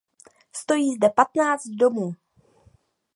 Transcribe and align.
Stojí 0.55 0.95
zde 0.95 1.09
patnáct 1.09 1.67
domů. 1.67 2.15